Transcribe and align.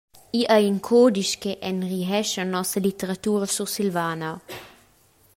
Igl 0.39 0.47
ei 0.55 0.63
in 0.71 0.79
cudisch 0.87 1.35
che 1.41 1.51
enrihescha 1.69 2.43
nossa 2.43 2.79
litteratura 2.85 3.47
sursilvana. 3.55 4.31